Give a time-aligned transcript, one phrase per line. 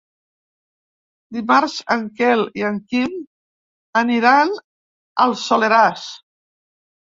[1.37, 3.13] Dimarts en Quel i en Guim
[4.03, 4.57] aniran
[5.29, 6.11] al Soleràs.